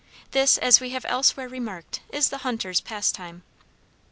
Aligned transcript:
This, 0.31 0.57
as 0.57 0.79
we 0.79 0.89
have 0.93 1.05
elsewhere 1.05 1.47
remarked, 1.47 1.99
is 2.09 2.29
the 2.29 2.39
hunters' 2.39 2.81
pastime. 2.81 3.43